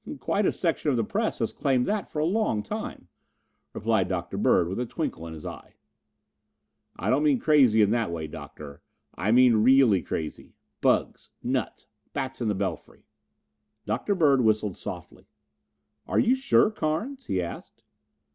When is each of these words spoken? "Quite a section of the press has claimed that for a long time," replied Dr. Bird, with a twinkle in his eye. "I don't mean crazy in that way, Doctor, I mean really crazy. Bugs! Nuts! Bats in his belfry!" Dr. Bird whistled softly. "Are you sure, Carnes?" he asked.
"Quite 0.19 0.47
a 0.47 0.51
section 0.51 0.89
of 0.89 0.95
the 0.97 1.03
press 1.03 1.37
has 1.37 1.53
claimed 1.53 1.85
that 1.85 2.09
for 2.09 2.17
a 2.17 2.25
long 2.25 2.63
time," 2.63 3.07
replied 3.71 4.07
Dr. 4.07 4.35
Bird, 4.35 4.67
with 4.67 4.79
a 4.79 4.85
twinkle 4.87 5.27
in 5.27 5.35
his 5.35 5.45
eye. 5.45 5.75
"I 6.95 7.11
don't 7.11 7.21
mean 7.21 7.37
crazy 7.37 7.83
in 7.83 7.91
that 7.91 8.09
way, 8.11 8.25
Doctor, 8.25 8.81
I 9.13 9.29
mean 9.31 9.57
really 9.57 10.01
crazy. 10.01 10.55
Bugs! 10.81 11.29
Nuts! 11.43 11.85
Bats 12.13 12.41
in 12.41 12.47
his 12.49 12.57
belfry!" 12.57 13.05
Dr. 13.85 14.15
Bird 14.15 14.41
whistled 14.41 14.75
softly. 14.75 15.27
"Are 16.07 16.17
you 16.17 16.33
sure, 16.33 16.71
Carnes?" 16.71 17.27
he 17.27 17.39
asked. 17.39 17.83